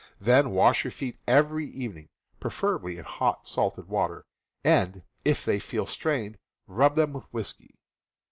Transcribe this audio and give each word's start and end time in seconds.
Then 0.19 0.49
wash 0.49 0.83
your 0.83 0.89
feet 0.89 1.19
every 1.27 1.67
evening, 1.67 2.09
preferably 2.39 2.97
in 2.97 3.03
hot 3.03 3.45
salted 3.45 3.87
water, 3.87 4.25
and, 4.63 5.03
if 5.23 5.45
they 5.45 5.59
feel 5.59 5.85
strained, 5.85 6.39
rub 6.65 6.95
them 6.95 7.13
with 7.13 7.31
whiskey. 7.31 7.75